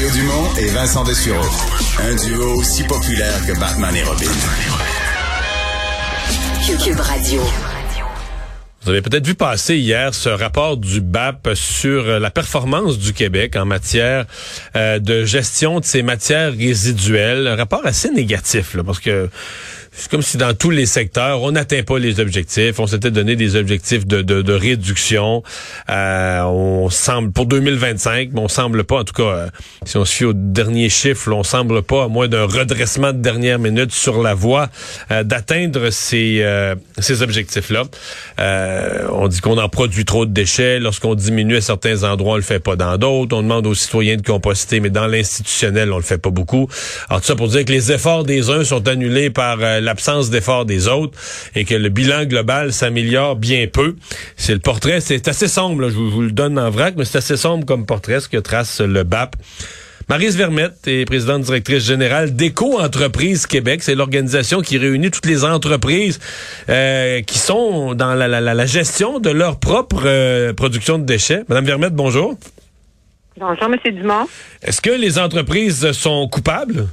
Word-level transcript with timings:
Mario 0.00 0.16
Dumont 0.16 0.56
et 0.56 0.66
Vincent 0.68 1.04
Dessureau. 1.04 1.44
Un 1.98 2.14
duo 2.14 2.54
aussi 2.58 2.84
populaire 2.84 3.46
que 3.46 3.52
Batman 3.60 3.94
et 3.94 4.02
Robin. 4.02 4.30
Cube 6.82 7.00
Radio. 7.00 7.42
Vous 8.82 8.90
avez 8.90 9.02
peut-être 9.02 9.26
vu 9.26 9.34
passer 9.34 9.76
hier 9.76 10.14
ce 10.14 10.30
rapport 10.30 10.78
du 10.78 11.02
BAP 11.02 11.50
sur 11.52 12.18
la 12.18 12.30
performance 12.30 12.98
du 12.98 13.12
Québec 13.12 13.56
en 13.56 13.66
matière 13.66 14.24
euh, 14.74 15.00
de 15.00 15.26
gestion 15.26 15.80
de 15.80 15.84
ces 15.84 16.00
matières 16.02 16.54
résiduelles. 16.54 17.46
Un 17.46 17.56
rapport 17.56 17.84
assez 17.84 18.10
négatif, 18.10 18.72
là, 18.72 18.82
parce 18.82 19.00
que 19.00 19.28
c'est 19.92 20.10
comme 20.10 20.22
si 20.22 20.36
dans 20.36 20.54
tous 20.54 20.70
les 20.70 20.86
secteurs, 20.86 21.42
on 21.42 21.52
n'atteint 21.52 21.82
pas 21.82 21.98
les 21.98 22.20
objectifs. 22.20 22.78
On 22.78 22.86
s'était 22.86 23.10
donné 23.10 23.34
des 23.34 23.56
objectifs 23.56 24.06
de, 24.06 24.22
de, 24.22 24.40
de 24.40 24.52
réduction. 24.52 25.42
Euh, 25.88 26.42
on 26.42 26.90
semble 26.90 27.32
pour 27.32 27.46
2025, 27.46 28.30
mais 28.32 28.40
on 28.40 28.48
semble 28.48 28.84
pas, 28.84 29.00
en 29.00 29.04
tout 29.04 29.14
cas, 29.14 29.22
euh, 29.22 29.46
si 29.84 29.96
on 29.96 30.04
se 30.04 30.14
fie 30.14 30.24
aux 30.24 30.32
derniers 30.32 30.88
chiffres, 30.90 31.32
on 31.32 31.42
semble 31.42 31.82
pas, 31.82 32.04
à 32.04 32.08
moins 32.08 32.28
d'un 32.28 32.44
redressement 32.44 33.12
de 33.12 33.18
dernière 33.18 33.58
minute, 33.58 33.90
sur 33.90 34.22
la 34.22 34.34
voie 34.34 34.68
euh, 35.10 35.24
d'atteindre 35.24 35.90
ces, 35.90 36.46
ces 36.98 37.22
objectifs-là. 37.22 37.82
on 39.10 39.26
dit 39.26 39.40
qu'on 39.40 39.58
en 39.58 39.68
produit 39.68 40.04
trop 40.04 40.24
de 40.24 40.32
déchets. 40.32 40.78
Lorsqu'on 40.78 41.16
diminue 41.16 41.56
à 41.56 41.60
certains 41.60 42.04
endroits, 42.04 42.34
on 42.34 42.36
le 42.36 42.42
fait 42.42 42.60
pas 42.60 42.76
dans 42.76 42.96
d'autres. 42.96 43.36
On 43.36 43.42
demande 43.42 43.66
aux 43.66 43.74
citoyens 43.74 44.16
de 44.16 44.22
composter, 44.22 44.78
mais 44.78 44.90
dans 44.90 45.08
l'institutionnel, 45.08 45.92
on 45.92 45.96
le 45.96 46.02
fait 46.02 46.18
pas 46.18 46.30
beaucoup. 46.30 46.68
Alors 47.08 47.20
tout 47.20 47.26
ça 47.26 47.34
pour 47.34 47.48
dire 47.48 47.64
que 47.64 47.72
les 47.72 47.90
efforts 47.90 48.22
des 48.22 48.50
uns 48.50 48.62
sont 48.62 48.86
annulés 48.86 49.30
par 49.30 49.58
l'absence 49.80 50.30
d'efforts 50.30 50.64
des 50.64 50.88
autres 50.88 51.18
et 51.54 51.64
que 51.64 51.74
le 51.74 51.88
bilan 51.88 52.24
global 52.24 52.72
s'améliore 52.72 53.36
bien 53.36 53.66
peu. 53.66 53.96
C'est 54.36 54.54
le 54.54 54.60
portrait, 54.60 55.00
c'est 55.00 55.28
assez 55.28 55.48
sombre, 55.48 55.88
je 55.88 55.94
vous, 55.94 56.22
le 56.22 56.32
donne 56.32 56.58
en 56.58 56.70
vrac, 56.70 56.94
mais 56.96 57.04
c'est 57.04 57.18
assez 57.18 57.36
sombre 57.36 57.64
comme 57.66 57.86
portrait 57.86 58.20
ce 58.20 58.28
que 58.28 58.38
trace 58.38 58.80
le 58.80 59.02
BAP. 59.02 59.36
Marise 60.10 60.36
Vermette 60.36 60.88
est 60.88 61.04
présidente 61.04 61.42
directrice 61.42 61.84
générale 61.84 62.34
d'Éco-entreprise 62.34 63.46
Québec. 63.46 63.80
C'est 63.84 63.94
l'organisation 63.94 64.60
qui 64.60 64.76
réunit 64.76 65.12
toutes 65.12 65.26
les 65.26 65.44
entreprises 65.44 66.18
euh, 66.68 67.20
qui 67.22 67.38
sont 67.38 67.94
dans 67.94 68.14
la, 68.14 68.66
gestion 68.66 69.20
de 69.20 69.30
leur 69.30 69.60
propre 69.60 70.02
euh, 70.06 70.52
production 70.52 70.98
de 70.98 71.04
déchets. 71.04 71.44
Madame 71.48 71.64
Vermette, 71.64 71.94
bonjour. 71.94 72.36
Bonjour, 73.38 73.68
Monsieur 73.68 73.92
Dumont. 73.92 74.26
Est-ce 74.62 74.80
que 74.80 74.90
les 74.90 75.16
entreprises 75.20 75.92
sont 75.92 76.26
coupables? 76.26 76.88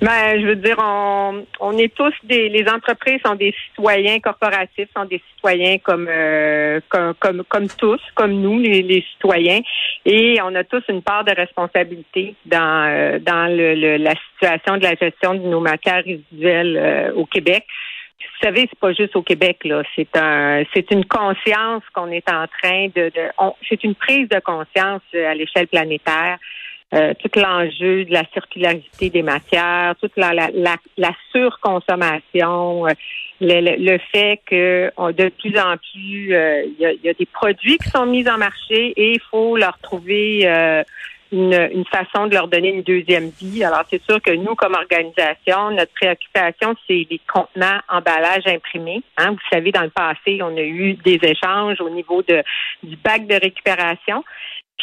Ben, 0.00 0.40
je 0.40 0.46
veux 0.46 0.56
dire, 0.56 0.76
on, 0.78 1.44
on 1.60 1.76
est 1.76 1.94
tous 1.94 2.14
des, 2.24 2.48
les 2.48 2.66
entreprises 2.70 3.20
sont 3.22 3.34
des 3.34 3.54
citoyens 3.66 4.18
corporatifs, 4.18 4.88
sont 4.96 5.04
des 5.04 5.20
citoyens 5.34 5.76
comme 5.76 6.08
euh, 6.08 6.80
comme, 6.88 7.12
comme, 7.20 7.44
comme 7.44 7.68
tous, 7.68 8.00
comme 8.14 8.32
nous, 8.32 8.58
les, 8.58 8.80
les, 8.82 9.04
citoyens, 9.12 9.60
et 10.06 10.38
on 10.42 10.54
a 10.54 10.64
tous 10.64 10.82
une 10.88 11.02
part 11.02 11.24
de 11.24 11.32
responsabilité 11.32 12.34
dans 12.46 12.88
euh, 12.88 13.18
dans 13.18 13.54
le, 13.54 13.98
la 13.98 14.14
situation 14.32 14.78
de 14.78 14.84
la 14.84 14.94
gestion 14.94 15.34
de 15.34 15.40
nos 15.40 15.60
matières 15.60 16.02
résiduelles 16.02 16.78
euh, 16.78 17.12
au 17.12 17.26
Québec. 17.26 17.66
Vous 18.18 18.46
savez, 18.46 18.68
c'est 18.70 18.78
pas 18.78 18.94
juste 18.94 19.16
au 19.16 19.22
Québec 19.22 19.58
là, 19.64 19.82
c'est 19.94 20.16
un, 20.16 20.62
c'est 20.72 20.90
une 20.92 21.04
conscience 21.04 21.82
qu'on 21.92 22.10
est 22.10 22.26
en 22.30 22.46
train 22.46 22.86
de, 22.94 23.10
de 23.10 23.30
c'est 23.68 23.84
une 23.84 23.94
prise 23.94 24.30
de 24.30 24.40
conscience 24.40 25.02
à 25.12 25.34
l'échelle 25.34 25.68
planétaire. 25.68 26.38
Euh, 26.92 27.14
tout 27.20 27.30
l'enjeu 27.38 28.04
de 28.04 28.12
la 28.12 28.24
circularité 28.32 29.10
des 29.10 29.22
matières, 29.22 29.94
toute 30.00 30.16
la, 30.16 30.32
la, 30.34 30.50
la, 30.96 31.12
surconsommation, 31.30 32.84
euh, 32.88 32.90
le, 33.40 33.76
le, 33.76 33.98
fait 34.12 34.40
que 34.44 34.90
de 35.12 35.28
plus 35.28 35.56
en 35.56 35.76
plus, 35.76 36.34
euh, 36.34 36.64
il 36.64 36.80
y, 36.80 36.86
a, 36.86 36.92
y, 36.92 37.08
a, 37.08 37.14
des 37.14 37.26
produits 37.26 37.78
qui 37.78 37.88
sont 37.90 38.06
mis 38.06 38.28
en 38.28 38.38
marché 38.38 38.92
et 38.96 39.12
il 39.12 39.20
faut 39.30 39.56
leur 39.56 39.78
trouver 39.78 40.44
une, 41.32 41.70
une, 41.72 41.84
façon 41.84 42.26
de 42.26 42.34
leur 42.34 42.48
donner 42.48 42.70
une 42.70 42.82
deuxième 42.82 43.30
vie. 43.40 43.62
Alors, 43.62 43.84
c'est 43.88 44.02
sûr 44.02 44.20
que 44.20 44.32
nous, 44.32 44.56
comme 44.56 44.74
organisation, 44.74 45.70
notre 45.70 45.92
préoccupation, 45.94 46.74
c'est 46.88 47.06
les 47.08 47.20
contenants, 47.32 47.78
emballages 47.88 48.46
imprimés. 48.46 49.02
Hein. 49.16 49.30
Vous 49.30 49.48
savez, 49.52 49.70
dans 49.70 49.82
le 49.82 49.90
passé, 49.90 50.40
on 50.42 50.56
a 50.56 50.62
eu 50.62 50.94
des 50.94 51.20
échanges 51.22 51.80
au 51.80 51.90
niveau 51.90 52.22
de, 52.22 52.42
du 52.82 52.96
bac 52.96 53.28
de 53.28 53.34
récupération. 53.34 54.24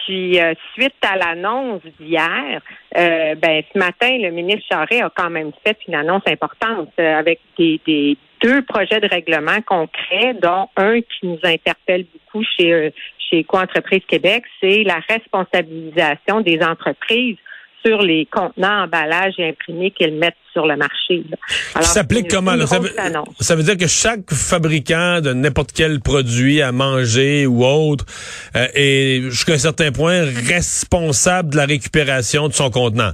Puis 0.05 0.39
euh, 0.39 0.53
suite 0.73 0.95
à 1.01 1.17
l'annonce 1.17 1.81
d'hier, 1.99 2.61
euh, 2.97 3.35
ben 3.35 3.63
ce 3.73 3.77
matin, 3.77 4.17
le 4.19 4.31
ministre 4.31 4.65
Charest 4.69 5.03
a 5.03 5.11
quand 5.15 5.29
même 5.29 5.51
fait 5.65 5.77
une 5.87 5.95
annonce 5.95 6.23
importante 6.27 6.89
euh, 6.99 7.19
avec 7.19 7.39
des, 7.57 8.17
deux 8.41 8.61
projets 8.61 8.99
de 8.99 9.07
règlement 9.07 9.61
concrets, 9.65 10.35
dont 10.41 10.69
un 10.75 11.01
qui 11.01 11.25
nous 11.25 11.39
interpelle 11.43 12.05
beaucoup 12.13 12.43
chez 12.43 12.93
chez 13.29 13.43
Coentreprise 13.43 14.03
Québec, 14.07 14.43
c'est 14.61 14.83
la 14.83 14.99
responsabilisation 15.09 16.41
des 16.41 16.61
entreprises 16.61 17.37
sur 17.85 18.01
les 18.01 18.25
contenants, 18.25 18.83
emballages 18.83 19.35
et 19.37 19.49
imprimés 19.49 19.91
qu'ils 19.91 20.15
mettent 20.15 20.35
sur 20.53 20.65
le 20.65 20.75
marché. 20.75 21.23
Ça 21.73 21.81
s'applique 21.81 22.29
comment? 22.29 22.55
Ça 22.65 23.55
veut, 23.55 23.63
dire 23.63 23.77
que 23.77 23.87
chaque 23.87 24.31
fabricant 24.31 25.21
de 25.21 25.33
n'importe 25.33 25.71
quel 25.73 25.99
produit 25.99 26.61
à 26.61 26.71
manger 26.71 27.45
ou 27.45 27.63
autre 27.63 28.05
euh, 28.55 28.67
est, 28.73 29.21
jusqu'à 29.29 29.53
un 29.53 29.57
certain 29.57 29.91
point, 29.91 30.25
responsable 30.47 31.51
de 31.51 31.57
la 31.57 31.65
récupération 31.65 32.47
de 32.47 32.53
son 32.53 32.69
contenant. 32.69 33.11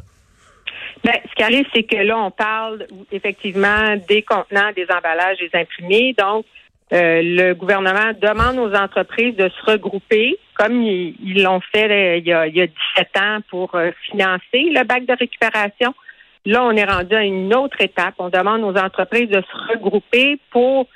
Ben, 1.03 1.15
ce 1.29 1.35
qui 1.35 1.43
arrive, 1.43 1.65
c'est 1.75 1.83
que 1.83 1.97
là, 1.97 2.17
on 2.17 2.31
parle 2.31 2.87
effectivement 3.11 3.97
des 4.07 4.21
contenants, 4.21 4.71
des 4.73 4.85
emballages, 4.89 5.37
des 5.39 5.51
imprimés. 5.53 6.15
Donc, 6.17 6.45
euh, 6.93 7.21
le 7.23 7.53
gouvernement 7.53 8.11
demande 8.21 8.57
aux 8.59 8.73
entreprises 8.73 9.35
de 9.35 9.49
se 9.49 9.71
regrouper, 9.71 10.37
comme 10.55 10.81
ils 10.81 11.43
l'ont 11.43 11.61
fait 11.73 11.89
euh, 11.89 12.17
il, 12.17 12.27
y 12.27 12.33
a, 12.33 12.47
il, 12.47 12.55
y 12.55 12.61
a, 12.61 12.67
17 12.67 13.17
ans 13.19 13.39
pour 13.49 13.75
euh, 13.75 13.91
financer 14.09 14.71
le 14.71 14.83
bac 14.83 15.05
de 15.05 15.13
récupération. 15.13 15.93
Là, 16.45 16.63
on 16.63 16.71
est 16.71 16.83
rendu 16.83 17.15
à 17.15 17.23
une 17.23 17.53
autre 17.55 17.79
étape. 17.81 18.15
On 18.19 18.29
demande 18.29 18.63
aux 18.63 18.77
entreprises 18.77 19.29
de 19.29 19.41
se 19.41 19.71
regrouper 19.71 20.39
pour 20.51 20.87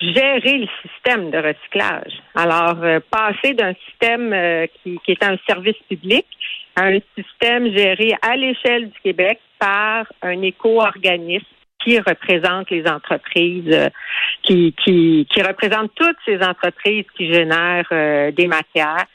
gérer 0.00 0.58
le 0.58 0.68
système 0.82 1.30
de 1.30 1.38
recyclage. 1.38 2.12
Alors, 2.34 2.76
passer 3.08 3.54
d'un 3.54 3.74
système 3.86 4.34
qui, 4.82 4.98
qui 5.04 5.12
est 5.12 5.22
un 5.22 5.36
service 5.46 5.76
public 5.88 6.26
à 6.74 6.86
un 6.86 6.98
système 7.16 7.70
géré 7.76 8.16
à 8.20 8.36
l'échelle 8.36 8.90
du 8.90 8.98
Québec 9.00 9.38
par 9.60 10.06
un 10.22 10.42
éco-organisme 10.42 11.46
qui 11.82 11.98
représente 11.98 12.70
les 12.70 12.86
entreprises, 12.86 13.72
euh, 13.72 13.88
qui, 14.42 14.74
qui, 14.84 15.26
qui 15.30 15.42
représente 15.42 15.92
toutes 15.94 16.16
ces 16.24 16.42
entreprises 16.42 17.04
qui 17.16 17.32
génèrent 17.32 17.88
euh, 17.92 18.30
des 18.30 18.46
matières. 18.46 19.06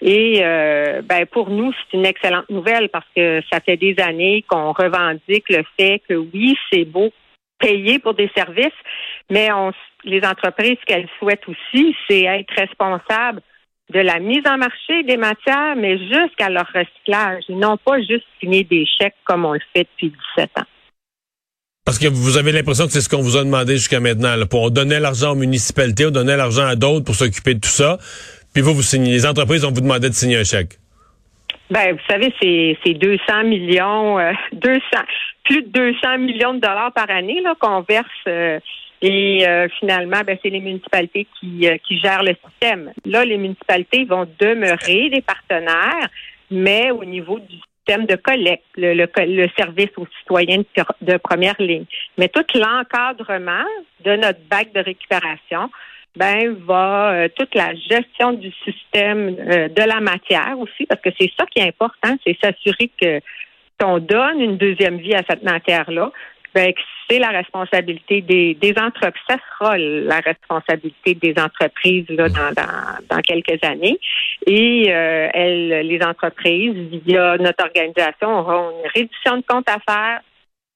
Et 0.00 0.40
euh, 0.42 1.00
ben 1.02 1.26
pour 1.26 1.50
nous, 1.50 1.72
c'est 1.72 1.96
une 1.96 2.06
excellente 2.06 2.50
nouvelle 2.50 2.88
parce 2.88 3.06
que 3.14 3.40
ça 3.52 3.60
fait 3.60 3.76
des 3.76 3.94
années 4.00 4.44
qu'on 4.48 4.72
revendique 4.72 5.48
le 5.48 5.62
fait 5.78 6.02
que 6.08 6.14
oui, 6.14 6.56
c'est 6.72 6.84
beau 6.84 7.12
payer 7.60 8.00
pour 8.00 8.14
des 8.14 8.28
services, 8.34 8.78
mais 9.30 9.52
on, 9.52 9.72
les 10.02 10.24
entreprises, 10.24 10.76
ce 10.80 10.86
qu'elles 10.86 11.08
souhaitent 11.20 11.48
aussi, 11.48 11.96
c'est 12.08 12.24
être 12.24 12.52
responsables 12.56 13.40
de 13.90 14.00
la 14.00 14.18
mise 14.18 14.42
en 14.46 14.58
marché 14.58 15.04
des 15.04 15.16
matières, 15.16 15.76
mais 15.76 15.98
jusqu'à 15.98 16.48
leur 16.48 16.66
recyclage, 16.74 17.44
et 17.48 17.54
non 17.54 17.76
pas 17.76 18.00
juste 18.00 18.26
signer 18.40 18.64
des 18.64 18.84
chèques 18.86 19.14
comme 19.24 19.44
on 19.44 19.52
le 19.52 19.60
fait 19.72 19.86
depuis 19.92 20.12
17 20.36 20.50
ans. 20.58 20.66
Parce 21.84 21.98
que 21.98 22.06
vous 22.06 22.36
avez 22.36 22.52
l'impression 22.52 22.86
que 22.86 22.92
c'est 22.92 23.00
ce 23.00 23.08
qu'on 23.08 23.22
vous 23.22 23.36
a 23.36 23.44
demandé 23.44 23.74
jusqu'à 23.74 23.98
maintenant. 23.98 24.36
Là, 24.36 24.46
pour 24.46 24.70
donner 24.70 25.00
l'argent 25.00 25.32
aux 25.32 25.36
municipalités, 25.36 26.06
on 26.06 26.10
donnait 26.10 26.36
l'argent 26.36 26.64
à 26.64 26.76
d'autres 26.76 27.04
pour 27.04 27.16
s'occuper 27.16 27.54
de 27.54 27.60
tout 27.60 27.68
ça. 27.68 27.98
Puis 28.54 28.62
vous, 28.62 28.74
vous 28.74 28.82
signez, 28.82 29.10
les 29.10 29.26
entreprises 29.26 29.62
vont 29.62 29.72
vous 29.72 29.80
demander 29.80 30.08
de 30.08 30.14
signer 30.14 30.36
un 30.36 30.44
chèque. 30.44 30.78
Ben, 31.70 31.92
vous 31.92 32.02
savez, 32.08 32.32
c'est 32.84 32.94
200 32.94 33.44
millions, 33.44 34.18
euh, 34.18 34.32
200, 34.52 34.80
plus 35.44 35.62
de 35.62 35.68
200 35.68 36.18
millions 36.18 36.54
de 36.54 36.60
dollars 36.60 36.92
par 36.92 37.10
année 37.10 37.40
là 37.40 37.54
qu'on 37.58 37.80
verse. 37.80 38.06
Euh, 38.28 38.60
et 39.00 39.44
euh, 39.48 39.66
finalement, 39.80 40.20
ben, 40.24 40.38
c'est 40.42 40.50
les 40.50 40.60
municipalités 40.60 41.26
qui, 41.40 41.66
euh, 41.66 41.76
qui 41.86 41.98
gèrent 41.98 42.22
le 42.22 42.36
système. 42.48 42.92
Là, 43.04 43.24
les 43.24 43.36
municipalités 43.36 44.04
vont 44.04 44.28
demeurer 44.38 45.10
des 45.10 45.22
partenaires, 45.22 46.08
mais 46.50 46.92
au 46.92 47.04
niveau 47.04 47.40
du 47.40 47.56
système 47.82 48.06
de 48.06 48.16
collecte, 48.16 48.64
le, 48.76 49.06
service 49.56 49.90
aux 49.96 50.06
citoyens 50.18 50.62
de, 51.00 51.16
première 51.16 51.60
ligne. 51.60 51.84
Mais 52.18 52.28
tout 52.28 52.44
l'encadrement 52.54 53.64
de 54.04 54.16
notre 54.16 54.40
bac 54.50 54.72
de 54.72 54.80
récupération, 54.80 55.70
ben 56.14 56.54
va 56.66 57.12
euh, 57.12 57.28
toute 57.34 57.54
la 57.54 57.74
gestion 57.74 58.32
du 58.34 58.52
système 58.64 59.34
euh, 59.38 59.68
de 59.68 59.82
la 59.82 60.00
matière 60.00 60.58
aussi, 60.58 60.84
parce 60.86 61.00
que 61.00 61.08
c'est 61.18 61.30
ça 61.38 61.46
qui 61.46 61.60
est 61.60 61.68
important, 61.68 62.14
c'est 62.26 62.36
s'assurer 62.42 62.90
que 63.00 63.20
qu'on 63.80 63.98
donne 63.98 64.40
une 64.40 64.58
deuxième 64.58 64.98
vie 64.98 65.14
à 65.14 65.22
cette 65.28 65.42
matière-là, 65.42 66.12
ben, 66.54 66.72
la 67.18 67.28
responsabilité 67.28 68.20
des, 68.20 68.74
entreprises. 68.78 69.22
Ça 69.28 69.36
sera 69.50 69.78
la 69.78 70.20
responsabilité 70.20 71.14
des 71.14 71.34
entreprises 71.40 72.06
là, 72.08 72.28
dans 72.28 73.20
quelques 73.20 73.62
années. 73.64 73.98
Et 74.46 74.86
euh, 74.88 75.28
elles, 75.32 75.86
les 75.86 76.02
entreprises, 76.02 76.74
via 77.06 77.36
notre 77.38 77.64
organisation, 77.64 78.38
auront 78.38 78.70
une 78.70 78.90
réduction 78.94 79.36
de 79.38 79.44
compte 79.46 79.68
à 79.68 79.78
faire 79.86 80.20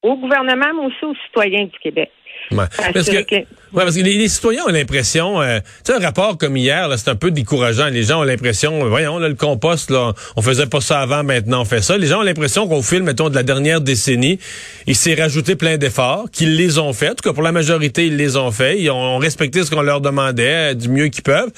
au 0.07 0.17
gouvernement, 0.17 0.73
mais 0.75 0.87
aussi 0.87 1.05
aux 1.05 1.15
citoyens 1.27 1.65
du 1.65 1.79
Québec. 1.83 2.11
Ouais. 2.53 2.65
Parce, 2.95 3.07
que, 3.07 3.35
ouais, 3.35 3.47
parce 3.75 3.97
que 3.97 4.03
les, 4.03 4.29
citoyens 4.29 4.65
ont 4.67 4.73
l'impression, 4.73 5.41
euh, 5.41 5.59
tu 5.85 5.93
sais, 5.93 5.95
un 5.95 6.05
rapport 6.05 6.39
comme 6.39 6.57
hier, 6.57 6.89
c'est 6.97 7.11
un 7.11 7.17
peu 7.17 7.31
décourageant. 7.31 7.87
Les 7.87 8.05
gens 8.05 8.21
ont 8.21 8.25
l'impression, 8.25 8.89
voyons, 8.89 9.19
là, 9.19 9.29
le 9.29 9.35
compost, 9.35 9.91
là, 9.91 10.13
on 10.37 10.43
faisait 10.43 10.67
pas 10.67 10.81
ça 10.81 11.01
avant, 11.01 11.25
maintenant 11.25 11.63
on 11.63 11.65
fait 11.65 11.83
ça. 11.83 11.99
Les 11.99 12.07
gens 12.07 12.21
ont 12.21 12.23
l'impression 12.23 12.69
qu'au 12.69 12.83
fil, 12.83 13.03
mettons, 13.03 13.31
de 13.31 13.35
la 13.35 13.43
dernière 13.43 13.81
décennie, 13.81 14.39
il 14.87 14.95
s'est 14.95 15.15
rajouté 15.15 15.57
plein 15.57 15.77
d'efforts, 15.77 16.27
qu'ils 16.31 16.57
les 16.57 16.79
ont 16.79 16.93
fait. 16.93 17.11
En 17.11 17.15
tout 17.15 17.29
cas, 17.29 17.33
pour 17.33 17.43
la 17.43 17.53
majorité, 17.53 18.07
ils 18.07 18.17
les 18.17 18.37
ont 18.37 18.53
fait. 18.53 18.81
Ils 18.81 18.91
ont 18.91 19.19
respecté 19.19 19.65
ce 19.65 19.71
qu'on 19.71 19.83
leur 19.83 20.01
demandait, 20.01 20.73
euh, 20.73 20.75
du 20.75 20.89
mieux 20.89 21.09
qu'ils 21.09 21.25
peuvent. 21.25 21.51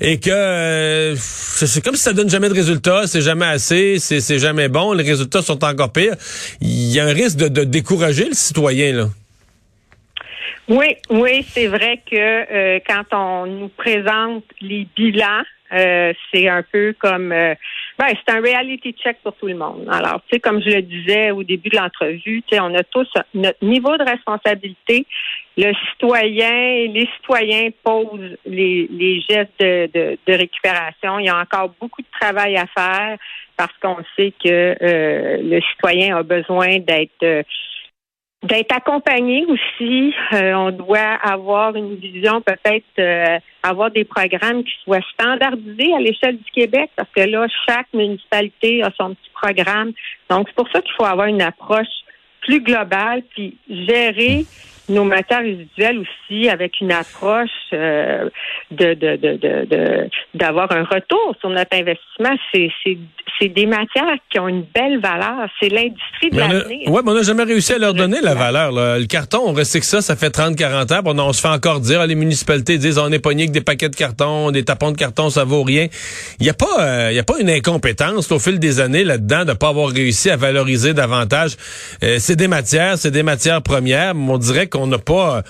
Et 0.00 0.20
que 0.20 0.30
euh, 0.30 1.16
c'est 1.16 1.82
comme 1.82 1.96
si 1.96 2.02
ça 2.02 2.12
donne 2.12 2.30
jamais 2.30 2.48
de 2.48 2.54
résultats, 2.54 3.06
c'est 3.06 3.22
jamais 3.22 3.46
assez, 3.46 3.98
c'est 3.98 4.38
jamais 4.38 4.68
bon, 4.68 4.92
les 4.92 5.04
résultats 5.04 5.42
sont 5.42 5.64
encore 5.64 5.92
pires. 5.92 6.14
Il 6.60 6.92
y 6.92 7.00
a 7.00 7.06
un 7.06 7.12
risque 7.12 7.38
de, 7.38 7.48
de 7.48 7.64
le 7.96 8.34
citoyen, 8.34 8.92
là? 8.92 9.04
Oui, 10.68 10.96
oui, 11.08 11.42
c'est 11.44 11.66
vrai 11.66 12.02
que 12.10 12.14
euh, 12.14 12.78
quand 12.86 13.04
on 13.12 13.46
nous 13.46 13.68
présente 13.68 14.44
les 14.60 14.86
bilans, 14.94 15.42
euh, 15.72 16.12
c'est 16.30 16.46
un 16.46 16.62
peu 16.62 16.94
comme 16.98 17.32
euh, 17.32 17.54
ben, 17.98 18.06
c'est 18.08 18.34
un 18.34 18.40
reality 18.40 18.92
check 18.92 19.16
pour 19.22 19.34
tout 19.34 19.46
le 19.46 19.54
monde. 19.54 19.88
Alors, 19.90 20.20
tu 20.28 20.34
sais, 20.34 20.40
comme 20.40 20.62
je 20.62 20.68
le 20.68 20.82
disais 20.82 21.30
au 21.30 21.42
début 21.42 21.70
de 21.70 21.76
l'entrevue, 21.76 22.42
tu 22.42 22.54
sais, 22.54 22.60
on 22.60 22.74
a 22.74 22.82
tous 22.84 23.08
notre 23.32 23.64
niveau 23.64 23.96
de 23.96 24.04
responsabilité. 24.04 25.06
Le 25.56 25.72
citoyen, 25.90 26.92
les 26.92 27.08
citoyens 27.16 27.70
posent 27.82 28.36
les, 28.44 29.20
gestes 29.28 29.60
de 29.60 30.32
récupération. 30.32 31.18
Il 31.18 31.26
y 31.26 31.30
a 31.30 31.38
encore 31.38 31.72
beaucoup 31.80 32.02
de 32.02 32.08
travail 32.20 32.56
à 32.56 32.66
faire 32.66 33.16
parce 33.56 33.72
qu'on 33.82 33.96
sait 34.16 34.32
que 34.42 34.76
le 34.80 35.60
citoyen 35.72 36.16
a 36.16 36.22
besoin 36.22 36.78
d'être 36.78 37.44
d'être 38.42 38.74
accompagné 38.74 39.44
aussi. 39.46 40.14
Euh, 40.32 40.52
on 40.54 40.70
doit 40.70 41.18
avoir 41.22 41.74
une 41.74 41.96
vision, 41.96 42.40
peut-être 42.40 42.84
euh, 42.98 43.38
avoir 43.62 43.90
des 43.90 44.04
programmes 44.04 44.62
qui 44.62 44.72
soient 44.84 45.00
standardisés 45.12 45.92
à 45.94 45.98
l'échelle 45.98 46.38
du 46.38 46.50
Québec, 46.52 46.90
parce 46.94 47.10
que 47.14 47.22
là, 47.22 47.46
chaque 47.68 47.88
municipalité 47.92 48.82
a 48.82 48.90
son 48.96 49.14
petit 49.14 49.30
programme. 49.34 49.92
Donc, 50.30 50.48
c'est 50.48 50.54
pour 50.54 50.70
ça 50.70 50.80
qu'il 50.80 50.92
faut 50.96 51.04
avoir 51.04 51.26
une 51.26 51.42
approche 51.42 51.86
plus 52.40 52.60
globale, 52.60 53.22
puis 53.34 53.56
gérer 53.68 54.44
nos 54.88 55.04
matières 55.04 55.40
résiduelles 55.40 55.98
aussi 55.98 56.48
avec 56.48 56.80
une 56.80 56.92
approche 56.92 57.50
euh, 57.72 58.30
de, 58.70 58.94
de, 58.94 59.16
de, 59.16 60.08
d'avoir 60.38 60.70
un 60.72 60.84
retour 60.84 61.34
sur 61.40 61.50
notre 61.50 61.76
investissement. 61.76 62.36
C'est, 62.52 62.70
c'est 62.82 62.98
c'est 63.38 63.48
des 63.48 63.66
matières 63.66 64.16
qui 64.30 64.38
ont 64.38 64.48
une 64.48 64.64
belle 64.74 65.00
valeur. 65.00 65.48
C'est 65.60 65.68
l'industrie 65.68 66.30
de 66.30 66.38
l'avenir. 66.38 66.88
Oui, 66.88 67.00
mais 67.04 67.10
on 67.10 67.14
n'a 67.14 67.22
jamais 67.22 67.44
réussi 67.44 67.72
à 67.72 67.78
leur 67.78 67.94
donner 67.94 68.20
la 68.20 68.34
valeur. 68.34 68.72
Le 68.72 69.04
carton, 69.06 69.42
on 69.46 69.52
recycle 69.52 69.86
ça, 69.86 70.00
ça 70.00 70.16
fait 70.16 70.36
30-40 70.36 70.94
ans. 70.94 71.02
on 71.04 71.32
se 71.32 71.40
fait 71.40 71.48
encore 71.48 71.80
dire, 71.80 72.04
les 72.06 72.14
municipalités 72.14 72.78
disent, 72.78 72.98
on 72.98 73.12
est 73.12 73.18
pogné 73.18 73.44
avec 73.44 73.52
des 73.52 73.60
paquets 73.60 73.88
de 73.88 73.96
carton, 73.96 74.50
des 74.50 74.64
tapons 74.64 74.90
de 74.90 74.96
carton, 74.96 75.30
ça 75.30 75.44
vaut 75.44 75.62
rien. 75.62 75.88
Il 76.40 76.44
n'y 76.44 76.50
a 76.50 76.54
pas, 76.54 76.80
euh, 76.80 77.12
y 77.12 77.18
a 77.18 77.24
pas 77.24 77.38
une 77.38 77.50
incompétence 77.50 78.30
au 78.32 78.38
fil 78.38 78.58
des 78.58 78.80
années 78.80 79.04
là-dedans 79.04 79.44
de 79.44 79.52
pas 79.52 79.68
avoir 79.68 79.88
réussi 79.88 80.30
à 80.30 80.36
valoriser 80.36 80.94
davantage. 80.94 81.56
Euh, 82.02 82.16
c'est 82.18 82.36
des 82.36 82.48
matières, 82.48 82.98
c'est 82.98 83.10
des 83.10 83.22
matières 83.22 83.62
premières. 83.62 84.14
Mais 84.14 84.32
on 84.32 84.38
dirait 84.38 84.66
qu'on 84.66 84.86
n'a 84.86 84.98
pas 84.98 85.42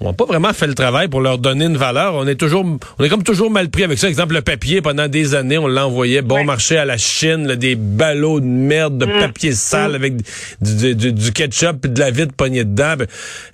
on 0.00 0.06
n'a 0.06 0.12
pas 0.12 0.26
vraiment 0.26 0.52
fait 0.52 0.66
le 0.66 0.74
travail 0.74 1.08
pour 1.08 1.22
leur 1.22 1.38
donner 1.38 1.64
une 1.64 1.78
valeur. 1.78 2.14
On 2.14 2.26
est 2.26 2.34
toujours, 2.34 2.66
on 2.98 3.04
est 3.04 3.08
comme 3.08 3.22
toujours 3.22 3.50
mal 3.50 3.70
pris 3.70 3.82
avec 3.82 3.98
ça. 3.98 4.08
Exemple, 4.08 4.34
le 4.34 4.42
papier, 4.42 4.82
pendant 4.82 5.08
des 5.08 5.34
années, 5.34 5.56
on 5.56 5.68
l'envoyait 5.68 6.20
bon 6.20 6.44
marché 6.44 6.76
à 6.76 6.84
la 6.84 6.98
Chine, 6.98 7.46
des 7.54 7.76
ballots 7.76 8.40
de 8.40 8.46
merde, 8.46 8.98
de 8.98 9.06
mm. 9.06 9.18
papier 9.20 9.52
sale 9.52 9.92
mm. 9.92 9.94
avec 9.94 10.16
du, 10.60 10.94
du, 10.94 11.12
du, 11.12 11.32
ketchup 11.32 11.86
et 11.86 11.88
de 11.88 11.98
la 11.98 12.10
vide 12.10 12.32
pognée 12.32 12.64
dedans. 12.64 12.94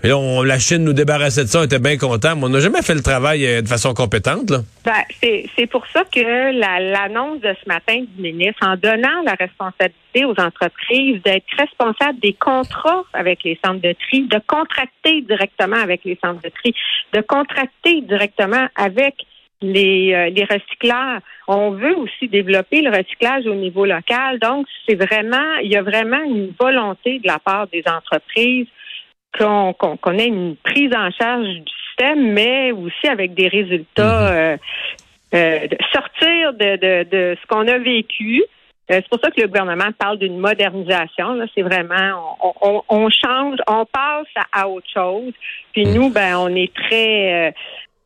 Et 0.03 0.09
là, 0.09 0.19
on, 0.19 0.43
la 0.43 0.59
Chine 0.59 0.83
nous 0.83 0.93
débarrassait 0.93 1.44
de 1.44 1.49
ça, 1.49 1.61
on 1.61 1.65
était 1.65 1.79
bien 1.79 1.97
contents, 1.97 2.35
mais 2.35 2.44
on 2.44 2.49
n'a 2.49 2.61
jamais 2.61 2.83
fait 2.83 2.94
le 2.94 3.03
travail 3.03 3.47
euh, 3.47 3.62
de 3.62 3.69
façon 3.69 3.94
compétente. 3.94 4.50
Là. 4.50 4.62
Ben, 4.85 4.93
c'est 5.56 5.67
pour 5.69 5.87
ça 5.93 6.03
que 6.12 6.59
l'annonce 6.59 7.41
de 7.41 7.55
ce 7.62 7.69
matin 7.69 8.05
du 8.17 8.23
ministre, 8.23 8.67
en 8.67 8.75
donnant 8.75 9.23
la 9.25 9.35
responsabilité 9.39 10.25
aux 10.25 10.35
entreprises 10.39 11.23
d'être 11.23 11.44
responsables 11.56 12.19
des 12.21 12.35
contrats 12.35 13.05
avec 13.12 13.44
les 13.44 13.59
centres 13.65 13.81
de 13.81 13.94
tri, 14.09 14.27
de 14.27 14.41
contracter 14.47 15.23
directement 15.23 15.77
avec 15.77 16.05
les 16.05 16.19
centres 16.23 16.31
de 16.34 16.49
tri, 16.49 16.75
de 17.12 17.20
contracter 17.20 18.00
directement 18.02 18.67
avec 18.76 19.14
les, 19.62 20.12
euh, 20.12 20.31
les 20.31 20.44
recycleurs. 20.44 21.20
On 21.49 21.70
veut 21.70 21.96
aussi 21.96 22.29
développer 22.29 22.82
le 22.82 22.90
recyclage 22.90 23.46
au 23.46 23.55
niveau 23.55 23.84
local. 23.84 24.38
Donc, 24.38 24.67
c'est 24.87 24.94
vraiment, 24.94 25.56
il 25.62 25.70
y 25.70 25.76
a 25.76 25.82
vraiment 25.82 26.23
une 26.23 26.52
volonté 26.58 27.19
de 27.20 27.26
la 27.26 27.38
part 27.38 27.67
des 27.69 27.82
entreprises 27.87 28.67
qu'on 29.38 30.19
ait 30.19 30.26
une 30.26 30.56
prise 30.56 30.94
en 30.94 31.11
charge 31.11 31.46
du 31.46 31.73
système, 31.88 32.32
mais 32.32 32.73
aussi 32.73 33.08
avec 33.08 33.34
des 33.34 33.49
résultats, 33.49 34.31
mm-hmm. 34.31 34.34
euh, 34.34 34.56
euh, 35.34 35.67
de 35.67 35.76
sortir 35.93 36.52
de, 36.52 36.76
de, 36.76 37.08
de 37.11 37.37
ce 37.40 37.46
qu'on 37.46 37.67
a 37.67 37.79
vécu, 37.79 38.43
c'est 38.88 39.08
pour 39.08 39.20
ça 39.23 39.31
que 39.31 39.40
le 39.40 39.46
gouvernement 39.46 39.90
parle 39.99 40.19
d'une 40.19 40.38
modernisation. 40.38 41.38
C'est 41.55 41.62
vraiment, 41.62 42.37
on, 42.88 43.08
change, 43.11 43.58
on 43.67 43.87
passe 43.87 44.46
à, 44.52 44.69
autre 44.69 44.87
chose. 44.93 45.32
Puis 45.73 45.87
nous, 45.87 46.11
ben, 46.11 46.37
on 46.37 46.55
est 46.55 46.73
très, 46.75 47.49
euh, 47.49 47.50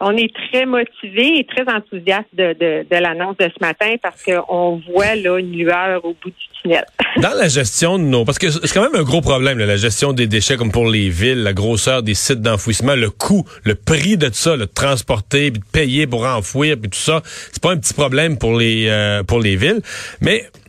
on 0.00 0.16
est 0.16 0.32
très 0.50 0.66
motivés 0.66 1.38
et 1.38 1.44
très 1.44 1.62
enthousiastes 1.72 2.28
de, 2.34 2.52
de, 2.52 2.96
l'annonce 2.96 3.36
de 3.38 3.44
ce 3.44 3.64
matin 3.64 3.94
parce 4.02 4.22
qu'on 4.22 4.82
voit 4.90 5.14
là 5.16 5.38
une 5.38 5.52
lueur 5.52 6.04
au 6.04 6.14
bout 6.22 6.30
du 6.30 6.60
tunnel. 6.60 6.84
Dans 7.16 7.34
la 7.34 7.48
gestion 7.48 7.98
de 7.98 8.04
nos, 8.04 8.24
parce 8.24 8.38
que 8.38 8.50
c'est 8.50 8.72
quand 8.72 8.82
même 8.82 9.00
un 9.00 9.04
gros 9.04 9.22
problème, 9.22 9.58
la 9.58 9.76
gestion 9.76 10.12
des 10.12 10.26
déchets 10.26 10.56
comme 10.56 10.70
pour 10.70 10.88
les 10.88 11.08
villes, 11.08 11.42
la 11.42 11.54
grosseur 11.54 12.02
des 12.02 12.14
sites 12.14 12.42
d'enfouissement, 12.42 12.94
le 12.94 13.08
coût, 13.08 13.44
le 13.64 13.74
prix 13.74 14.18
de 14.18 14.26
tout 14.26 14.34
ça, 14.34 14.56
le 14.56 14.66
transporter, 14.66 15.50
puis 15.50 15.60
de 15.60 15.66
payer 15.72 16.06
pour 16.06 16.26
enfouir, 16.26 16.76
puis 16.78 16.90
tout 16.90 16.98
ça, 16.98 17.22
c'est 17.24 17.62
pas 17.62 17.72
un 17.72 17.78
petit 17.78 17.94
problème 17.94 18.36
pour 18.36 18.56
les 18.56 18.88
euh, 18.88 19.22
pour 19.22 19.40
les 19.40 19.56
villes, 19.56 19.80
mais 20.20 20.44
euh, 20.44 20.65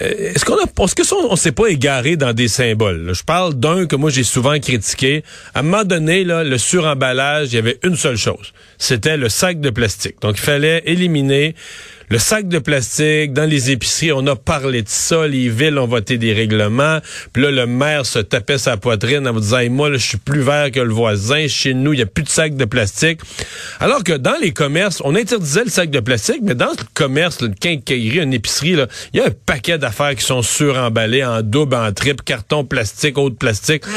est-ce 0.00 0.44
qu'on 0.44 0.56
a, 0.56 0.64
est-ce 0.64 0.94
que 0.94 1.14
on, 1.14 1.36
s'est 1.36 1.52
pas 1.52 1.68
égaré 1.68 2.16
dans 2.16 2.32
des 2.32 2.48
symboles? 2.48 3.12
Je 3.12 3.22
parle 3.22 3.54
d'un 3.54 3.86
que 3.86 3.94
moi 3.94 4.10
j'ai 4.10 4.24
souvent 4.24 4.58
critiqué. 4.58 5.22
À 5.54 5.60
un 5.60 5.62
moment 5.62 5.84
donné, 5.84 6.24
là, 6.24 6.42
le 6.42 6.58
suremballage, 6.58 7.52
il 7.52 7.56
y 7.56 7.58
avait 7.58 7.78
une 7.84 7.96
seule 7.96 8.16
chose. 8.16 8.52
C'était 8.78 9.16
le 9.16 9.28
sac 9.28 9.60
de 9.60 9.70
plastique. 9.70 10.16
Donc, 10.20 10.36
il 10.36 10.42
fallait 10.42 10.82
éliminer 10.86 11.54
le 12.10 12.18
sac 12.18 12.48
de 12.48 12.58
plastique 12.58 13.32
dans 13.32 13.48
les 13.48 13.70
épiceries, 13.70 14.12
on 14.12 14.26
a 14.26 14.36
parlé 14.36 14.82
de 14.82 14.88
ça, 14.88 15.26
les 15.26 15.48
villes 15.48 15.78
ont 15.78 15.86
voté 15.86 16.18
des 16.18 16.32
règlements, 16.32 16.98
puis 17.32 17.42
là 17.42 17.50
le 17.50 17.66
maire 17.66 18.06
se 18.06 18.18
tapait 18.18 18.58
sa 18.58 18.76
poitrine 18.76 19.26
en 19.28 19.32
vous 19.32 19.40
disant 19.40 19.60
moi 19.70 19.92
je 19.92 19.98
suis 19.98 20.18
plus 20.18 20.40
vert 20.40 20.70
que 20.70 20.80
le 20.80 20.92
voisin, 20.92 21.46
chez 21.48 21.74
nous 21.74 21.92
il 21.92 22.00
y 22.00 22.02
a 22.02 22.06
plus 22.06 22.24
de 22.24 22.28
sac 22.28 22.56
de 22.56 22.64
plastique. 22.64 23.20
Alors 23.80 24.02
que 24.02 24.12
dans 24.12 24.36
les 24.40 24.52
commerces, 24.52 25.00
on 25.04 25.14
interdisait 25.14 25.64
le 25.64 25.70
sac 25.70 25.90
de 25.90 26.00
plastique, 26.00 26.40
mais 26.42 26.54
dans 26.54 26.70
le 26.70 26.84
commerce, 26.94 27.40
le 27.40 27.48
quincaillerie, 27.48 28.20
une 28.20 28.32
épicerie 28.32 28.64
il 29.12 29.18
y 29.18 29.20
a 29.20 29.26
un 29.26 29.30
paquet 29.46 29.78
d'affaires 29.78 30.14
qui 30.14 30.24
sont 30.24 30.42
suremballées 30.42 31.24
en 31.24 31.42
double, 31.42 31.74
en 31.74 31.92
triple, 31.92 32.24
carton 32.24 32.64
plastique, 32.64 33.18
autre 33.18 33.36
plastique. 33.36 33.86
Mm. 33.86 33.90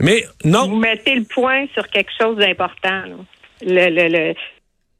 Mais 0.00 0.24
non. 0.44 0.68
Vous 0.68 0.76
mettez 0.76 1.14
le 1.14 1.24
point 1.24 1.66
sur 1.74 1.86
quelque 1.88 2.10
chose 2.18 2.36
d'important. 2.36 3.02
Le, 3.62 3.90
le, 3.90 4.08
le, 4.08 4.34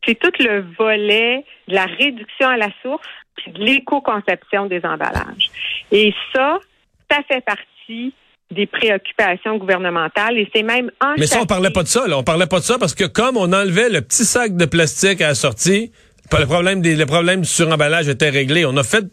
c'est 0.06 0.18
tout 0.18 0.32
le 0.38 0.64
volet 0.78 1.44
de 1.68 1.74
la 1.74 1.84
réduction 1.84 2.48
à 2.48 2.56
la 2.56 2.68
source 2.82 3.06
puis 3.36 3.52
de 3.52 3.58
l'éco-conception 3.58 4.66
des 4.66 4.80
emballages. 4.84 5.50
Et 5.92 6.12
ça, 6.34 6.58
ça 7.10 7.18
fait 7.28 7.44
partie 7.44 8.14
des 8.50 8.66
préoccupations 8.66 9.58
gouvernementales 9.58 10.38
et 10.38 10.50
c'est 10.54 10.62
même 10.62 10.90
en 11.02 11.14
Mais 11.18 11.26
ça, 11.26 11.40
on 11.42 11.46
parlait 11.46 11.70
pas 11.70 11.82
de 11.82 11.88
ça, 11.88 12.06
là. 12.06 12.16
On 12.16 12.22
parlait 12.24 12.46
pas 12.46 12.60
de 12.60 12.64
ça 12.64 12.78
parce 12.78 12.94
que 12.94 13.04
comme 13.04 13.36
on 13.36 13.52
enlevait 13.52 13.90
le 13.90 14.00
petit 14.00 14.24
sac 14.24 14.56
de 14.56 14.64
plastique 14.64 15.20
à 15.20 15.28
la 15.28 15.34
sortie, 15.34 15.92
le 16.36 16.46
problème 16.46 16.82
des, 16.82 16.94
le 16.94 17.06
problème 17.06 17.42
du 17.42 17.48
suremballage 17.48 18.08
était 18.08 18.28
réglé. 18.28 18.66
On 18.66 18.76
a 18.76 18.82
fait, 18.82 19.04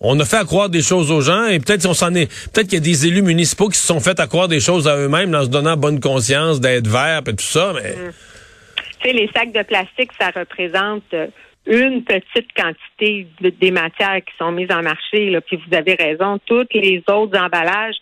on 0.00 0.18
a 0.20 0.24
fait 0.24 0.36
accroire 0.36 0.68
des 0.68 0.82
choses 0.82 1.10
aux 1.10 1.20
gens 1.20 1.46
et 1.46 1.58
peut-être 1.58 1.86
on 1.86 1.94
s'en 1.94 2.14
est, 2.14 2.26
peut-être 2.52 2.68
qu'il 2.68 2.74
y 2.74 2.82
a 2.82 2.84
des 2.84 3.06
élus 3.06 3.22
municipaux 3.22 3.68
qui 3.68 3.78
se 3.78 3.86
sont 3.86 4.00
fait 4.00 4.18
accroire 4.20 4.48
des 4.48 4.60
choses 4.60 4.86
à 4.86 4.96
eux-mêmes 4.96 5.34
en 5.34 5.44
se 5.44 5.48
donnant 5.48 5.76
bonne 5.76 6.00
conscience 6.00 6.60
d'être 6.60 6.86
verts 6.86 7.22
et 7.26 7.34
tout 7.34 7.44
ça, 7.44 7.72
mais. 7.74 7.90
Mm. 7.90 8.12
Tu 9.00 9.08
sais, 9.08 9.14
les 9.14 9.30
sacs 9.34 9.52
de 9.52 9.62
plastique, 9.62 10.10
ça 10.18 10.30
représente 10.30 11.04
euh, 11.14 11.28
une 11.66 12.04
petite 12.04 12.52
quantité 12.54 13.26
des 13.40 13.70
matières 13.70 14.22
qui 14.24 14.34
sont 14.38 14.52
mises 14.52 14.70
en 14.70 14.82
marché. 14.82 15.30
Là. 15.30 15.40
Puis 15.40 15.56
vous 15.56 15.74
avez 15.74 15.94
raison, 15.94 16.38
tous 16.46 16.66
les 16.74 17.02
autres 17.08 17.38
emballages, 17.38 17.96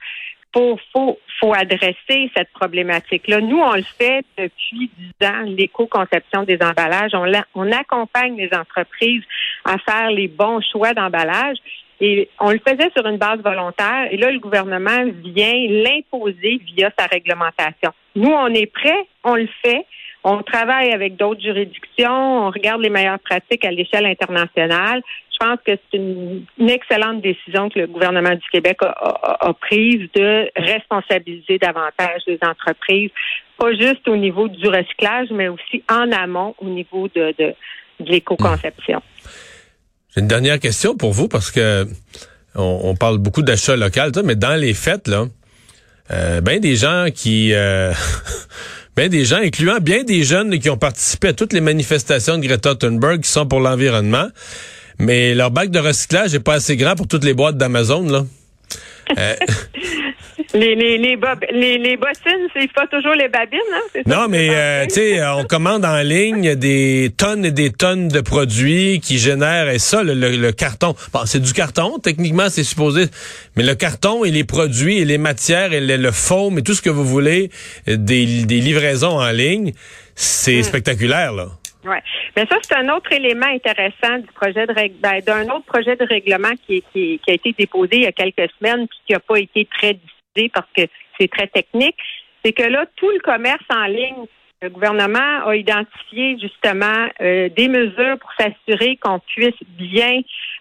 faut, 0.55 0.79
faut, 0.93 1.19
faut 1.41 1.55
adresser 1.55 2.31
cette 2.37 2.51
problématique-là. 2.53 3.41
Nous, 3.41 3.59
on 3.59 3.75
le 3.75 3.83
fait 3.83 4.25
depuis 4.37 4.91
dix 4.97 5.27
ans, 5.27 5.43
l'éco-conception 5.43 6.45
des 6.45 6.59
emballages. 6.63 7.11
On, 7.15 7.31
on 7.55 7.71
accompagne 7.73 8.37
les 8.37 8.51
entreprises 8.55 9.23
à 9.65 9.77
faire 9.79 10.11
les 10.11 10.29
bons 10.29 10.61
choix 10.73 10.95
d'emballage. 10.95 11.59
Et 12.01 12.29
on 12.39 12.51
le 12.53 12.61
faisait 12.67 12.91
sur 12.97 13.07
une 13.07 13.19
base 13.19 13.41
volontaire. 13.41 14.09
Et 14.11 14.17
là, 14.17 14.31
le 14.31 14.39
gouvernement 14.39 15.05
vient 15.25 15.55
l'imposer 15.69 16.61
via 16.75 16.91
sa 16.97 17.07
réglementation. 17.07 17.93
Nous, 18.15 18.31
on 18.31 18.49
est 18.49 18.73
prêts, 18.73 19.07
on 19.25 19.35
le 19.35 19.49
fait 19.63 19.85
On 20.25 20.43
travaille 20.43 20.93
avec 20.93 21.17
d'autres 21.17 21.41
juridictions, 21.41 22.47
on 22.47 22.51
regarde 22.51 22.83
les 22.83 22.91
meilleures 22.91 23.21
pratiques 23.21 23.65
à 23.65 23.71
l'échelle 23.71 24.07
internationale. 24.07 25.03
Je 25.33 25.47
pense 25.47 25.59
que 25.65 25.73
c'est 25.73 25.97
une, 25.97 26.45
excellente 26.69 27.23
décision 27.23 27.71
que 27.71 27.79
le 27.79 27.87
gouvernement 27.87 28.35
du 28.35 28.49
Québec 28.51 28.79
a, 28.83 29.53
prise 29.61 30.09
de 30.15 30.51
responsabiliser 30.57 31.59
davantage 31.59 32.23
les 32.27 32.39
entreprises, 32.43 33.11
pas 33.57 33.73
juste 33.73 34.07
au 34.09 34.17
niveau 34.17 34.49
du 34.49 34.67
recyclage, 34.67 35.29
mais 35.31 35.47
aussi 35.49 35.85
en 35.89 36.11
amont 36.11 36.55
au 36.59 36.67
niveau 36.67 37.09
de, 37.15 37.33
de, 37.39 37.55
l'éco-conception. 38.01 39.01
J'ai 40.15 40.21
une 40.21 40.29
dernière 40.29 40.59
question 40.59 40.97
pour 40.97 41.13
vous 41.13 41.29
parce 41.29 41.51
que 41.51 41.87
on, 42.57 42.97
parle 42.97 43.19
beaucoup 43.19 43.43
d'achat 43.43 43.77
local, 43.77 44.11
mais 44.25 44.35
dans 44.35 44.59
les 44.61 44.75
fêtes, 44.75 45.07
là, 45.07 45.27
euh, 46.11 46.41
ben 46.41 46.59
des 46.59 46.75
gens 46.75 47.07
qui 47.15 47.53
euh, 47.55 47.93
ben 48.99 49.09
des 49.09 49.25
gens, 49.25 49.37
incluant 49.37 49.79
bien 49.79 50.03
des 50.03 50.25
jeunes 50.25 50.59
qui 50.59 50.69
ont 50.71 50.77
participé 50.77 51.29
à 51.29 51.33
toutes 51.33 51.53
les 51.53 51.61
manifestations 51.61 52.37
de 52.37 52.45
Greta 52.45 52.75
Thunberg 52.75 53.21
qui 53.21 53.31
sont 53.31 53.47
pour 53.47 53.61
l'environnement, 53.61 54.27
mais 54.99 55.37
leur 55.37 55.53
bac 55.53 55.71
de 55.71 55.79
recyclage 55.79 56.35
est 56.35 56.41
pas 56.41 56.55
assez 56.55 56.77
grand 56.77 56.97
pour 56.97 57.07
toutes 57.07 57.23
les 57.23 57.33
boîtes 57.33 57.57
d'Amazon, 57.57 58.03
là. 58.09 58.27
Euh, 59.17 59.37
les, 60.55 60.75
les, 60.75 60.99
les, 60.99 61.19
les, 61.53 61.79
les 61.79 61.97
bossines, 61.97 62.49
c'est 62.55 62.73
pas 62.73 62.87
toujours 62.87 63.15
les 63.15 63.29
babines, 63.29 63.59
hein? 63.73 64.01
Non, 64.07 64.27
mais 64.29 64.49
euh, 64.51 64.85
tu 64.87 64.95
sais, 64.95 65.27
on 65.27 65.45
commande 65.45 65.85
en 65.85 66.01
ligne 66.01 66.55
des 66.55 67.11
tonnes 67.17 67.45
et 67.45 67.51
des 67.51 67.71
tonnes 67.71 68.09
de 68.09 68.21
produits 68.21 69.01
qui 69.01 69.19
génèrent, 69.19 69.69
et 69.69 69.79
ça, 69.79 70.03
le, 70.03 70.51
carton. 70.53 70.95
Bon, 71.13 71.21
c'est 71.25 71.41
du 71.41 71.53
carton, 71.53 71.99
techniquement, 71.99 72.49
c'est 72.49 72.65
supposé, 72.65 73.07
mais 73.57 73.63
le 73.63 73.75
carton 73.75 74.25
et 74.25 74.31
les 74.31 74.45
produits 74.45 74.99
et 74.99 75.05
les 75.05 75.19
matières 75.19 75.73
et 75.73 75.81
le, 75.81 75.97
le 75.97 76.11
foam 76.11 76.59
et 76.59 76.63
tout 76.63 76.75
ce 76.75 76.83
que 76.83 76.91
vous 76.91 77.05
voulez, 77.05 77.51
des, 77.87 77.97
des 78.45 78.61
livraisons 78.61 79.19
en 79.21 79.31
ligne, 79.31 79.73
c'est 80.15 80.61
hmm. 80.61 80.65
spectaculaire, 80.65 81.33
là. 81.33 81.49
Ouais. 81.85 82.03
Mais 82.37 82.45
ça, 82.47 82.57
c'est 82.63 82.75
un 82.75 82.89
autre 82.95 83.13
élément 83.13 83.47
intéressant 83.47 84.19
du 84.19 84.27
projet 84.35 84.67
de 84.67 84.75
ben, 85.01 85.21
d'un 85.21 85.45
autre 85.55 85.65
projet 85.65 85.97
de 85.97 86.05
règlement 86.05 86.53
qui, 86.67 86.83
qui, 86.93 87.21
qui, 87.25 87.31
a 87.31 87.35
été 87.35 87.55
déposé 87.57 87.97
il 87.97 88.03
y 88.03 88.07
a 88.07 88.13
quelques 88.13 88.51
semaines 88.59 88.87
puis 88.89 88.99
qui 89.07 89.13
n'a 89.13 89.21
pas 89.21 89.39
été 89.39 89.67
très 89.79 89.95
parce 90.53 90.69
que 90.77 90.83
c'est 91.19 91.31
très 91.31 91.49
technique. 91.49 91.97
C'est 92.45 92.53
que 92.53 92.63
là, 92.63 92.87
tout 92.97 93.11
le 93.11 93.21
commerce 93.21 93.65
en 93.71 93.87
ligne, 93.87 94.27
le 94.61 94.71
gouvernement 94.71 95.47
a 95.47 95.55
identifié 95.55 96.37
justement 96.41 97.07
euh, 97.21 97.49
des 97.49 97.69
mesures 97.69 98.19
pour 98.19 98.33
s'assurer 98.39 98.97
qu'on 98.97 99.21
puisse 99.21 99.55
bien 99.69 100.21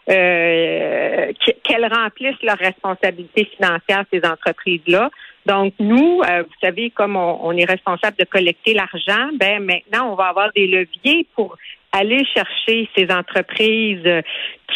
euh, 0.10 1.32
qu'elles 1.64 1.92
remplissent 1.92 2.42
leurs 2.44 2.60
responsabilités 2.60 3.46
financières, 3.46 4.06
ces 4.14 4.24
entreprises-là. 4.24 5.10
Donc, 5.48 5.74
nous, 5.80 6.22
euh, 6.30 6.44
vous 6.44 6.56
savez, 6.62 6.92
comme 6.92 7.16
on, 7.16 7.52
est 7.54 7.66
responsable 7.66 8.18
de 8.18 8.26
collecter 8.26 8.74
l'argent, 8.74 9.30
ben 9.34 9.64
maintenant, 9.64 10.12
on 10.12 10.16
va 10.16 10.26
avoir 10.26 10.52
des 10.54 10.68
leviers 10.68 11.26
pour 11.36 11.58
aller 11.98 12.24
chercher 12.26 12.90
ces 12.96 13.12
entreprises 13.12 14.08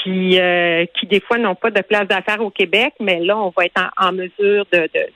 qui, 0.03 0.39
euh, 0.39 0.85
qui 0.97 1.05
des 1.05 1.19
fois 1.19 1.37
n'ont 1.37 1.55
pas 1.55 1.71
de 1.71 1.81
place 1.81 2.07
d'affaires 2.07 2.41
au 2.41 2.49
Québec, 2.49 2.93
mais 2.99 3.19
là, 3.19 3.37
on 3.37 3.53
va 3.55 3.65
être 3.65 3.91
en, 3.97 4.11
mesure 4.11 4.65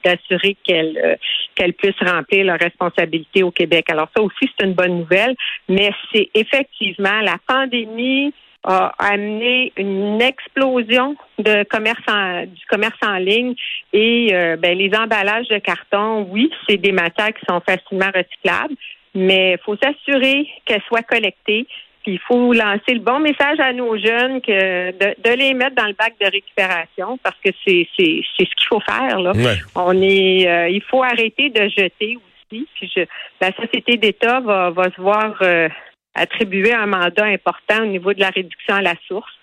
d'assurer 0.03 0.55
qu'elles 0.63 0.97
euh, 1.03 1.15
qu'elles 1.55 1.73
puissent 1.73 2.01
remplir 2.01 2.45
leurs 2.45 2.59
responsabilités 2.59 3.43
au 3.43 3.51
Québec. 3.51 3.89
Alors 3.89 4.09
ça 4.15 4.21
aussi, 4.21 4.49
c'est 4.57 4.65
une 4.65 4.73
bonne 4.73 4.99
nouvelle, 4.99 5.35
mais 5.69 5.91
c'est 6.13 6.29
effectivement 6.33 7.21
la 7.21 7.37
pandémie 7.47 8.33
a 8.65 8.93
amené 8.97 9.71
une 9.77 10.21
explosion 10.21 11.15
de 11.37 11.63
commerce 11.65 12.01
en, 12.07 12.45
du 12.45 12.65
commerce 12.67 12.97
en 13.03 13.17
ligne 13.17 13.53
et 13.93 14.29
euh, 14.33 14.57
ben, 14.57 14.77
les 14.77 14.91
emballages 14.95 15.47
de 15.49 15.59
carton, 15.59 16.27
oui, 16.31 16.51
c'est 16.67 16.77
des 16.77 16.91
matières 16.91 17.33
qui 17.33 17.45
sont 17.47 17.61
facilement 17.61 18.09
recyclables, 18.13 18.75
mais 19.13 19.51
il 19.53 19.63
faut 19.63 19.77
s'assurer 19.77 20.47
qu'elles 20.65 20.81
soient 20.87 21.03
collectées. 21.03 21.67
Puis 22.05 22.13
il 22.13 22.19
faut 22.19 22.53
lancer 22.53 22.93
le 22.93 22.99
bon 22.99 23.19
message 23.19 23.59
à 23.59 23.73
nos 23.73 23.97
jeunes 23.97 24.39
que 24.39 24.91
de, 24.91 25.35
les 25.35 25.55
mettre 25.55 25.75
dans 25.75 25.87
le 25.87 25.93
bac 25.93 26.13
de 26.21 26.27
récupération 26.27 27.17
parce 27.23 27.35
que 27.43 27.49
c'est 27.65 27.87
c'est 27.97 28.21
ce 28.37 28.43
qu'il 28.43 28.67
faut 28.69 28.79
faire 28.79 29.19
là. 29.19 29.31
On 29.73 29.99
est 30.03 30.47
euh, 30.47 30.69
il 30.69 30.83
faut 30.83 31.01
arrêter 31.01 31.49
de 31.49 31.63
jeter 31.67 32.17
aussi. 32.17 32.67
Puis 32.75 32.91
je, 32.95 33.05
la 33.41 33.51
société 33.53 33.97
d'État 33.97 34.39
va, 34.39 34.69
va 34.69 34.83
se 34.91 35.01
voir 35.01 35.35
euh, 35.41 35.67
attribuer 36.13 36.73
un 36.73 36.85
mandat 36.85 37.25
important 37.25 37.81
au 37.81 37.87
niveau 37.87 38.13
de 38.13 38.19
la 38.19 38.29
réduction 38.29 38.75
à 38.75 38.83
la 38.83 38.93
source. 39.07 39.33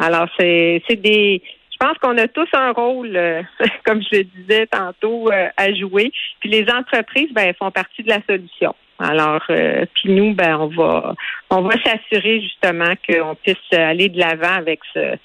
Alors, 0.00 0.28
c'est 0.38 0.82
des. 0.90 1.42
Je 1.70 1.76
pense 1.78 1.98
qu'on 1.98 2.16
a 2.16 2.26
tous 2.26 2.48
un 2.54 2.72
rôle, 2.72 3.14
euh, 3.14 3.42
comme 3.84 4.00
je 4.02 4.18
le 4.18 4.24
disais 4.24 4.66
tantôt, 4.66 5.30
euh, 5.30 5.48
à 5.58 5.74
jouer. 5.74 6.10
Puis 6.40 6.48
les 6.48 6.66
entreprises, 6.70 7.30
ben, 7.32 7.48
elles 7.48 7.56
font 7.56 7.70
partie 7.70 8.02
de 8.02 8.08
la 8.08 8.22
solution. 8.26 8.74
Alors, 8.98 9.42
euh, 9.50 9.84
puis 9.94 10.10
nous, 10.10 10.34
ben, 10.34 10.56
on 10.56 10.68
va, 10.68 11.14
on 11.50 11.62
va 11.62 11.74
s'assurer 11.82 12.40
justement 12.40 12.94
qu'on 13.08 13.34
puisse 13.34 13.56
aller 13.72 14.08
de 14.08 14.18
l'avant 14.18 14.54
avec 14.56 14.80
ce, 14.94 15.16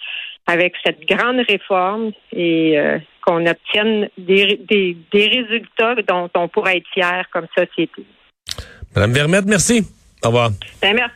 avec 0.48 0.74
cette 0.84 1.01
grande 1.08 1.42
réforme 1.48 2.12
et 2.36 2.78
qu'on 3.25 3.46
obtienne 3.46 4.10
des, 4.18 4.60
des, 4.68 4.98
des 5.12 5.28
résultats 5.28 5.96
dont 6.08 6.30
on 6.36 6.48
pourra 6.48 6.75
être 6.75 6.88
fier 6.94 7.24
comme 7.32 7.48
société. 7.56 8.04
Madame 8.96 9.13
Vermette, 9.13 9.46
merci. 9.46 9.86
Au 10.24 10.28
revoir. 10.28 10.50
Ben, 10.82 10.96
merci. 10.96 11.16